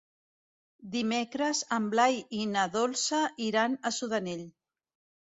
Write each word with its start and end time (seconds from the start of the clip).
Dimecres 0.95 1.61
en 1.79 1.87
Blai 1.93 2.19
i 2.41 2.41
na 2.57 2.65
Dolça 2.79 3.23
iran 3.53 3.81
a 3.93 3.97
Sudanell. 4.03 4.47